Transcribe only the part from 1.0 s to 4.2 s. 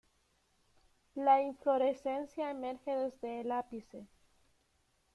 La inflorescencia emerge desde el ápice.